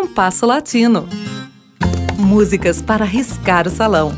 Compasso 0.00 0.46
Latino. 0.46 1.08
Músicas 2.16 2.80
para 2.80 3.04
riscar 3.04 3.66
o 3.66 3.70
salão. 3.70 4.12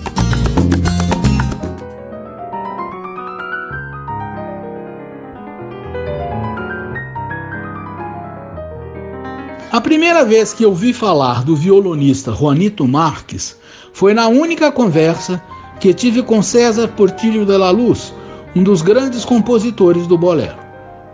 A 9.72 9.80
primeira 9.80 10.22
vez 10.22 10.52
que 10.52 10.66
ouvi 10.66 10.92
falar 10.92 11.44
do 11.44 11.56
violonista 11.56 12.30
Juanito 12.30 12.86
Marques 12.86 13.56
foi 13.94 14.12
na 14.12 14.28
única 14.28 14.70
conversa 14.70 15.42
que 15.80 15.94
tive 15.94 16.22
com 16.22 16.42
César 16.42 16.88
Portillo 16.88 17.46
de 17.46 17.56
la 17.56 17.70
Luz, 17.70 18.12
um 18.54 18.62
dos 18.62 18.82
grandes 18.82 19.24
compositores 19.24 20.06
do 20.06 20.18
bolero. 20.18 20.58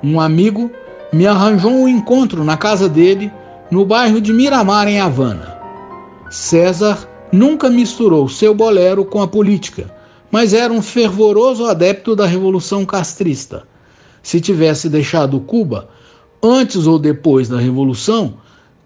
Um 0.02 0.20
amigo 0.20 0.72
me 1.12 1.24
arranjou 1.24 1.70
um 1.70 1.86
encontro 1.86 2.42
na 2.42 2.56
casa 2.56 2.88
dele, 2.88 3.30
no 3.70 3.84
bairro 3.84 4.20
de 4.20 4.32
Miramar, 4.32 4.88
em 4.88 5.00
Havana. 5.00 5.58
César 6.30 7.08
nunca 7.32 7.68
misturou 7.68 8.28
seu 8.28 8.54
bolero 8.54 9.04
com 9.04 9.20
a 9.20 9.28
política, 9.28 9.92
mas 10.30 10.52
era 10.52 10.72
um 10.72 10.82
fervoroso 10.82 11.66
adepto 11.66 12.14
da 12.14 12.26
Revolução 12.26 12.84
Castrista. 12.84 13.66
Se 14.22 14.40
tivesse 14.40 14.88
deixado 14.88 15.40
Cuba 15.40 15.88
antes 16.42 16.86
ou 16.86 16.98
depois 16.98 17.48
da 17.48 17.58
Revolução, 17.58 18.34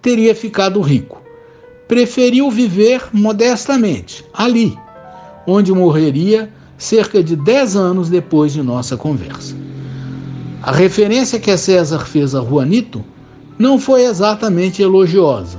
teria 0.00 0.34
ficado 0.34 0.80
rico. 0.80 1.22
Preferiu 1.88 2.50
viver 2.50 3.02
modestamente, 3.12 4.24
ali, 4.32 4.78
onde 5.46 5.72
morreria 5.72 6.52
cerca 6.78 7.22
de 7.22 7.36
10 7.36 7.76
anos 7.76 8.08
depois 8.08 8.52
de 8.52 8.62
nossa 8.62 8.96
conversa. 8.96 9.54
A 10.62 10.72
referência 10.72 11.38
que 11.38 11.54
César 11.56 12.00
fez 12.00 12.34
a 12.34 12.42
Juanito 12.42 13.04
não 13.60 13.78
foi 13.78 14.04
exatamente 14.06 14.80
elogiosa. 14.80 15.58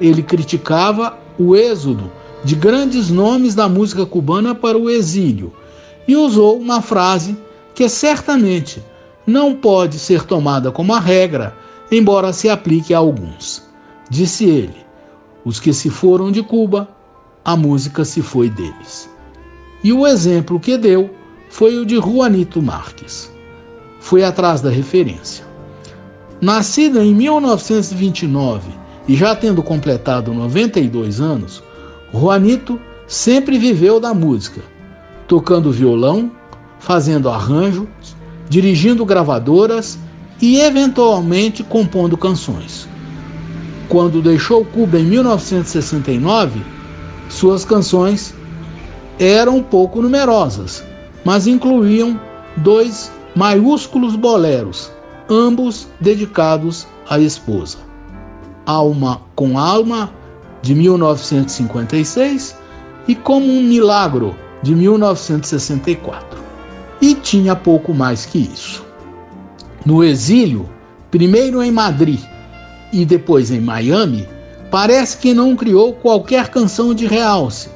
Ele 0.00 0.22
criticava 0.22 1.18
o 1.38 1.54
êxodo 1.54 2.10
de 2.42 2.54
grandes 2.54 3.10
nomes 3.10 3.54
da 3.54 3.68
música 3.68 4.06
cubana 4.06 4.54
para 4.54 4.78
o 4.78 4.88
exílio 4.88 5.52
e 6.08 6.16
usou 6.16 6.58
uma 6.58 6.80
frase 6.80 7.36
que 7.74 7.86
certamente 7.86 8.82
não 9.26 9.54
pode 9.54 9.98
ser 9.98 10.22
tomada 10.24 10.72
como 10.72 10.94
a 10.94 10.98
regra, 10.98 11.54
embora 11.92 12.32
se 12.32 12.48
aplique 12.48 12.94
a 12.94 12.98
alguns. 12.98 13.62
Disse 14.08 14.46
ele: 14.46 14.78
Os 15.44 15.60
que 15.60 15.74
se 15.74 15.90
foram 15.90 16.32
de 16.32 16.42
Cuba, 16.42 16.88
a 17.44 17.54
música 17.54 18.06
se 18.06 18.22
foi 18.22 18.48
deles. 18.48 19.10
E 19.82 19.92
o 19.92 20.06
exemplo 20.06 20.58
que 20.58 20.78
deu 20.78 21.10
foi 21.50 21.76
o 21.76 21.84
de 21.84 21.96
Juanito 21.96 22.62
Marques. 22.62 23.30
Foi 24.00 24.24
atrás 24.24 24.62
da 24.62 24.70
referência. 24.70 25.43
Nascida 26.40 27.04
em 27.04 27.14
1929 27.14 28.68
e 29.06 29.14
já 29.14 29.34
tendo 29.34 29.62
completado 29.62 30.32
92 30.32 31.20
anos, 31.20 31.62
Juanito 32.12 32.78
sempre 33.06 33.58
viveu 33.58 34.00
da 34.00 34.12
música, 34.12 34.60
tocando 35.28 35.70
violão, 35.70 36.30
fazendo 36.78 37.28
arranjos, 37.28 37.86
dirigindo 38.48 39.04
gravadoras 39.04 39.98
e 40.40 40.60
eventualmente 40.60 41.62
compondo 41.62 42.16
canções. 42.16 42.88
Quando 43.88 44.22
deixou 44.22 44.64
Cuba 44.64 44.98
em 44.98 45.04
1969, 45.04 46.60
suas 47.28 47.64
canções 47.64 48.34
eram 49.18 49.62
pouco 49.62 50.02
numerosas, 50.02 50.84
mas 51.24 51.46
incluíam 51.46 52.18
dois 52.56 53.12
maiúsculos 53.34 54.16
boleros, 54.16 54.90
ambos 55.28 55.88
dedicados 56.00 56.86
à 57.08 57.18
esposa. 57.18 57.78
Alma 58.66 59.20
com 59.34 59.58
Alma, 59.58 60.12
de 60.62 60.74
1956, 60.74 62.56
e 63.06 63.14
Como 63.14 63.46
um 63.46 63.62
Milagro, 63.62 64.34
de 64.62 64.74
1964. 64.74 66.42
E 67.00 67.14
tinha 67.14 67.54
pouco 67.54 67.92
mais 67.92 68.24
que 68.24 68.38
isso. 68.38 68.84
No 69.84 70.02
exílio, 70.02 70.68
primeiro 71.10 71.62
em 71.62 71.70
Madrid 71.70 72.20
e 72.90 73.04
depois 73.04 73.50
em 73.50 73.60
Miami, 73.60 74.26
parece 74.70 75.18
que 75.18 75.34
não 75.34 75.54
criou 75.54 75.92
qualquer 75.92 76.48
canção 76.48 76.94
de 76.94 77.06
realce, 77.06 77.68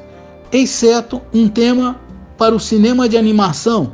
exceto 0.50 1.20
um 1.34 1.46
tema 1.46 2.00
para 2.38 2.54
o 2.54 2.60
cinema 2.60 3.08
de 3.08 3.18
animação 3.18 3.92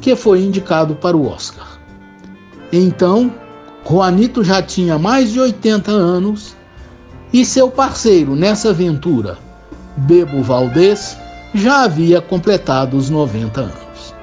que 0.00 0.14
foi 0.14 0.42
indicado 0.42 0.94
para 0.96 1.16
o 1.16 1.26
Oscar. 1.26 1.73
Então, 2.76 3.32
Juanito 3.88 4.42
já 4.42 4.60
tinha 4.60 4.98
mais 4.98 5.32
de 5.32 5.38
80 5.38 5.92
anos 5.92 6.56
e 7.32 7.44
seu 7.44 7.70
parceiro 7.70 8.34
nessa 8.34 8.70
aventura, 8.70 9.38
Bebo 9.96 10.42
Valdez, 10.42 11.16
já 11.54 11.84
havia 11.84 12.20
completado 12.20 12.96
os 12.96 13.08
90 13.08 13.60
anos. 13.60 14.14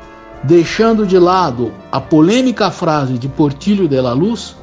Deixando 0.43 1.07
de 1.07 1.17
lado 1.17 1.71
a 1.93 2.01
polêmica 2.01 2.69
frase 2.69 3.17
de 3.17 3.29
Portilho 3.29 3.87
de 3.87 4.01
la 4.01 4.11
Luz, 4.11 4.53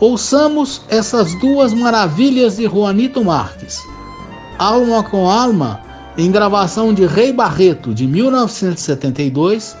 ouçamos 0.00 0.82
essas 0.88 1.32
duas 1.38 1.72
maravilhas 1.72 2.56
de 2.56 2.64
Juanito 2.64 3.24
Marques. 3.24 3.80
Alma 4.58 5.04
com 5.04 5.30
Alma, 5.30 5.80
em 6.18 6.32
gravação 6.32 6.92
de 6.92 7.06
Rei 7.06 7.32
Barreto, 7.32 7.94
de 7.94 8.08
1972, 8.08 9.76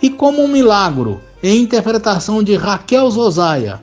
e 0.00 0.08
Como 0.08 0.44
um 0.44 0.46
Milagro, 0.46 1.20
em 1.42 1.62
interpretação 1.62 2.42
de 2.42 2.56
Raquel 2.56 3.10
Zosaia, 3.10 3.80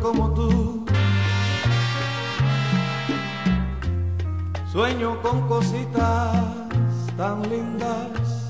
como 0.00 0.30
tú. 0.34 0.84
Sueño 4.72 5.18
con 5.22 5.48
cositas 5.48 6.49
tan 7.20 7.42
lindas, 7.50 8.48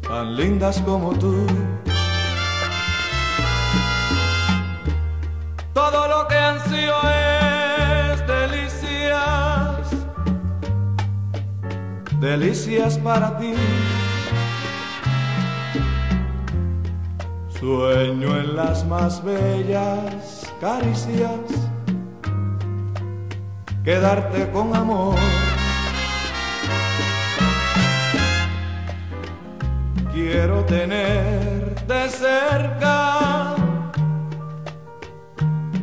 tan 0.00 0.36
lindas 0.36 0.80
como 0.86 1.12
tú. 1.12 1.46
Todo 5.74 6.08
lo 6.08 6.26
que 6.28 6.34
ansío 6.34 6.94
es 7.12 8.26
delicias, 8.26 9.90
delicias 12.20 12.96
para 13.00 13.36
ti. 13.36 13.52
Sueño 17.60 18.34
en 18.34 18.56
las 18.56 18.86
más 18.86 19.22
bellas 19.22 20.50
caricias, 20.58 21.50
quedarte 23.84 24.50
con 24.52 24.74
amor. 24.74 25.45
Quiero 30.28 30.64
tenerte 30.64 32.10
cerca 32.10 33.54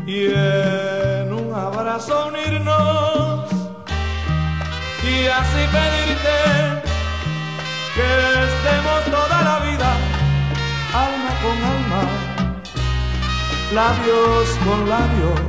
y 0.06 0.26
en 0.34 1.32
un 1.32 1.54
abrazo 1.56 2.28
unirnos 2.28 3.50
y 5.02 5.28
así 5.28 5.64
pedirte 5.78 6.38
que 7.96 8.10
estemos 8.50 9.02
toda 9.16 9.38
la 9.50 9.60
vida 9.60 9.92
alma 10.94 11.32
con 11.42 11.58
alma, 11.76 12.04
labios 13.74 14.50
con 14.66 14.90
labios, 14.90 15.42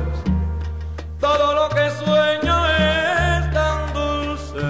todo 1.19 1.53
lo 1.53 1.67
que 1.75 1.85
sueño 2.01 2.65
es 2.69 3.51
tan 3.51 3.93
dulce, 3.93 4.67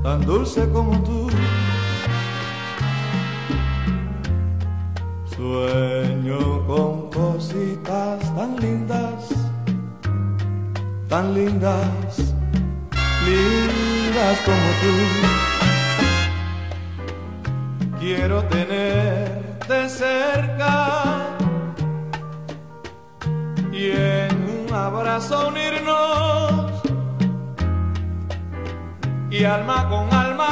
tan 0.00 0.24
dulce 0.24 0.70
como 0.70 1.02
tú. 1.02 1.23
Sueño 5.54 6.66
con 6.66 7.10
cositas 7.10 8.18
tan 8.34 8.56
lindas, 8.56 9.28
tan 11.08 11.32
lindas, 11.32 12.34
lindas 13.24 14.36
como 14.46 14.68
tú. 14.82 14.94
Quiero 18.00 18.42
tenerte 18.46 19.88
cerca 19.88 21.36
y 23.70 23.92
en 23.92 24.32
un 24.58 24.74
abrazo 24.74 25.50
unirnos 25.50 26.82
y 29.30 29.44
alma 29.44 29.88
con 29.88 30.12
alma 30.12 30.48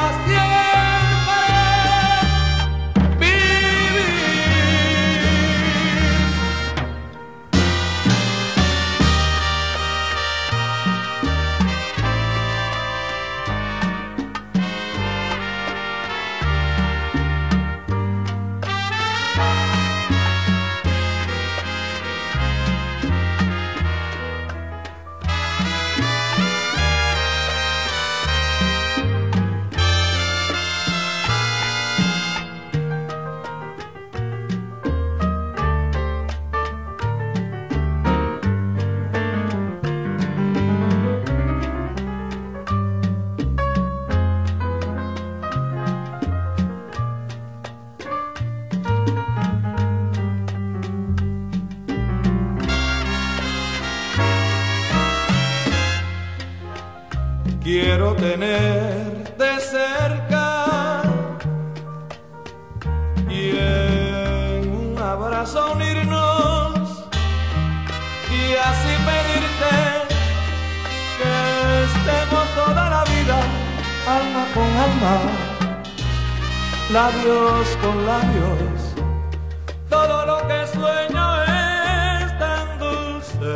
tener 58.17 59.37
de 59.37 59.61
cerca 59.61 61.03
y 63.29 63.57
en 63.57 64.71
un 64.71 64.99
abrazo 64.99 65.73
unirnos 65.73 67.07
y 68.31 68.55
así 68.69 68.93
pedirte 69.09 69.75
que 71.19 71.85
estemos 71.85 72.47
toda 72.55 72.91
la 72.91 73.05
vida 73.05 73.39
alma 74.07 74.47
con 74.55 74.69
alma, 74.87 75.17
labios 76.91 77.79
con 77.83 78.07
labios, 78.07 78.95
todo 79.89 80.27
lo 80.27 80.49
que 80.49 80.67
sueño 80.67 81.43
es 81.45 82.39
tan 82.39 82.79
dulce, 82.79 83.55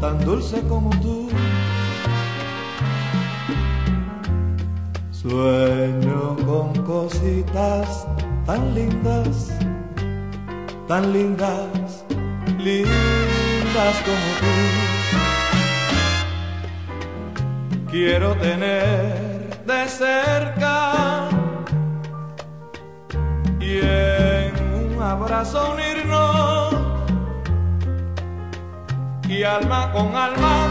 tan 0.00 0.24
dulce 0.24 0.62
como 0.68 0.90
tú. 1.00 1.23
Sueño 5.26 6.36
con 6.44 6.74
cositas 6.84 8.06
tan 8.44 8.74
lindas, 8.74 9.56
tan 10.86 11.14
lindas, 11.14 12.04
lindas 12.58 13.96
como 14.04 14.28
tú. 14.40 14.52
Quiero 17.90 18.34
tener 18.36 19.64
de 19.64 19.88
cerca 19.88 21.30
y 23.60 23.78
en 23.78 24.52
un 24.74 25.02
abrazo 25.02 25.72
unirnos 25.72 26.74
y 29.26 29.42
alma 29.42 29.90
con 29.90 30.14
alma. 30.14 30.68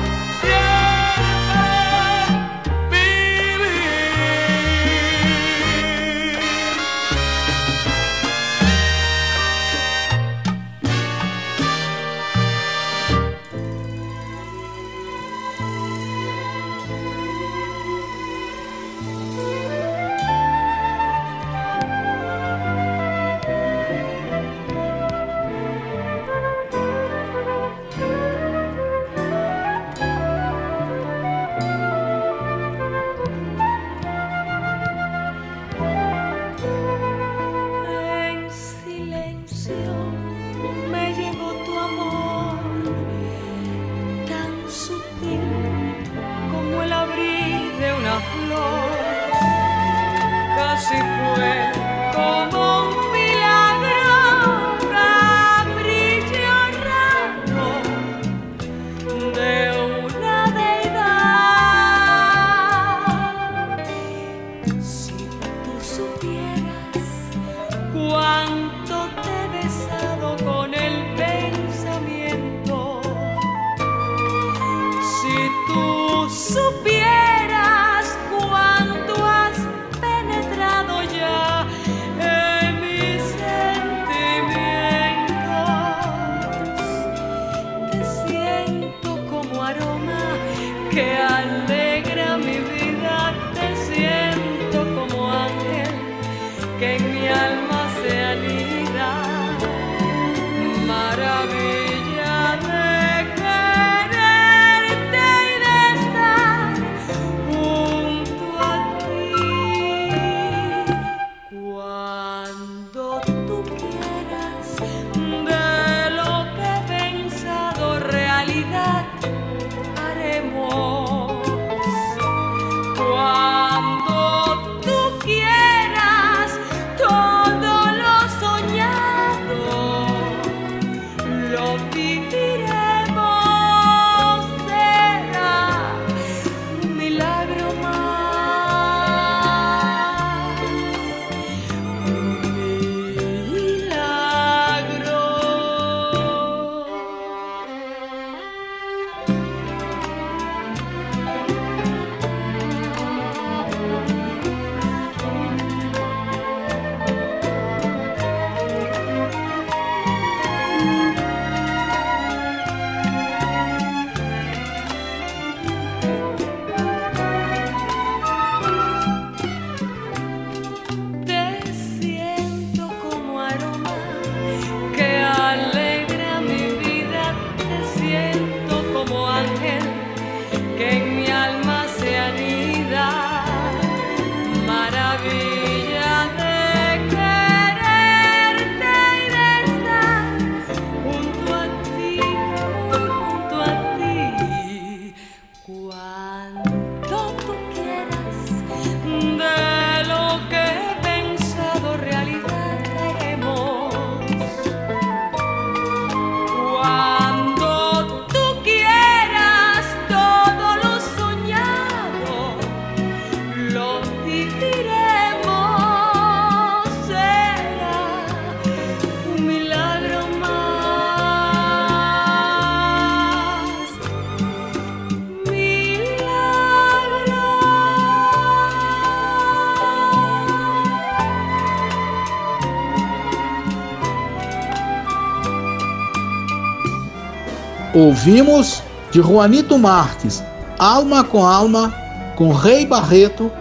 Ouvimos 237.94 238.82
de 239.12 239.22
Juanito 239.22 239.78
Marques, 239.78 240.44
Alma 240.80 241.24
com 241.24 241.46
Alma 241.46 241.94
com 242.36 242.52
Rei 242.52 242.86
Barreto 242.86 243.52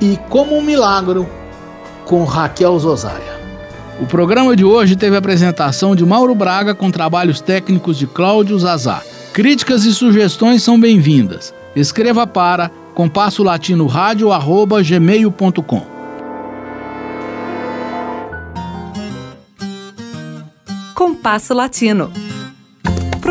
e 0.00 0.18
Como 0.28 0.56
um 0.56 0.62
Milagro 0.62 1.28
com 2.04 2.24
Raquel 2.24 2.76
Zosaia. 2.78 3.34
O 4.00 4.06
programa 4.06 4.56
de 4.56 4.64
hoje 4.64 4.96
teve 4.96 5.14
a 5.14 5.20
apresentação 5.20 5.94
de 5.94 6.04
Mauro 6.04 6.34
Braga 6.34 6.74
com 6.74 6.90
trabalhos 6.90 7.40
técnicos 7.40 7.96
de 7.96 8.08
Cláudio 8.08 8.58
Zazá. 8.58 9.02
Críticas 9.32 9.84
e 9.84 9.94
sugestões 9.94 10.62
são 10.62 10.78
bem-vindas. 10.78 11.54
Escreva 11.76 12.26
para 12.26 12.70
compasso 12.92 13.44
latino 13.44 13.86
rádio 13.86 14.32
arroba 14.32 14.82
gmail.com. 14.82 15.94
Compasso 20.94 21.54
Latino. 21.54 22.33